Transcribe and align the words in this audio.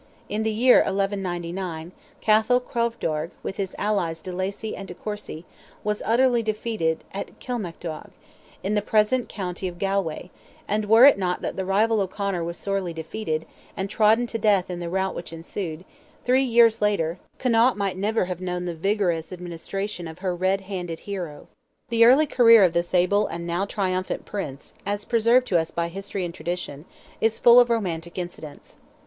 In 0.29 0.41
the 0.41 0.51
year 0.51 0.77
1199, 0.77 1.91
Cathal 2.21 2.59
Crovdearg, 2.59 3.29
with 3.43 3.57
his 3.57 3.75
allies 3.77 4.23
de 4.23 4.31
Lacy 4.31 4.75
and 4.75 4.87
de 4.87 4.95
Courcy, 4.95 5.45
was 5.83 6.01
utterly 6.03 6.41
defeated 6.41 7.03
at 7.13 7.37
Kilmacduagh, 7.39 8.09
in 8.63 8.73
the 8.73 8.81
present 8.81 9.29
county 9.29 9.67
of 9.67 9.77
Galway, 9.77 10.31
and 10.67 10.85
were 10.85 11.05
it 11.05 11.19
not 11.19 11.43
that 11.43 11.55
the 11.55 11.65
rival 11.65 12.01
O'Conor 12.01 12.43
was 12.43 12.57
sorely 12.57 12.93
defeated, 12.93 13.45
and 13.77 13.91
trodden 13.91 14.25
to 14.25 14.39
death 14.39 14.71
in 14.71 14.79
the 14.79 14.89
route 14.89 15.13
which 15.13 15.31
ensued, 15.31 15.85
three 16.25 16.41
years 16.43 16.81
later, 16.81 17.19
Connaught 17.37 17.77
might 17.77 17.95
never 17.95 18.25
have 18.25 18.41
known 18.41 18.65
the 18.65 18.73
vigorous 18.73 19.31
administration 19.31 20.07
of 20.07 20.17
her 20.17 20.33
"red 20.35 20.61
handed" 20.61 21.01
hero. 21.01 21.45
The 21.89 22.05
early 22.05 22.25
career 22.25 22.63
of 22.63 22.73
this 22.73 22.95
able 22.95 23.27
and 23.27 23.45
now 23.45 23.65
triumphant 23.65 24.25
Prince, 24.25 24.73
as 24.83 25.05
preserved 25.05 25.45
to 25.49 25.59
us 25.59 25.69
by 25.69 25.89
history 25.89 26.25
and 26.25 26.33
tradition, 26.33 26.85
is 27.21 27.37
full 27.37 27.59
of 27.59 27.69
romantic 27.69 28.17
incidents. 28.17 28.77